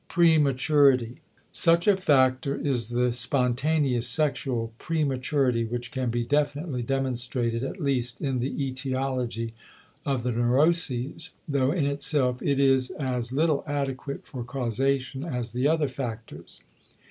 *Prematurity.* 0.09 1.21
Such 1.51 1.87
a 1.87 1.95
factor 1.95 2.55
is 2.55 2.89
the 2.89 3.13
spontaneous 3.13 4.07
sexual 4.07 4.73
prematurity 4.79 5.63
which 5.63 5.91
can 5.91 6.09
be 6.09 6.23
definitely 6.23 6.81
demonstrated 6.81 7.63
at 7.63 7.79
least 7.79 8.19
in 8.19 8.39
the 8.39 8.63
etiology 8.65 9.53
of 10.03 10.23
the 10.23 10.31
neuroses, 10.31 11.29
though 11.47 11.71
in 11.71 11.85
itself 11.85 12.41
it 12.41 12.59
is 12.59 12.89
as 12.89 13.31
little 13.31 13.63
adequate 13.67 14.25
for 14.25 14.43
causation 14.43 15.23
as 15.23 15.51
the 15.51 15.67
other 15.67 15.87
factors. 15.87 16.61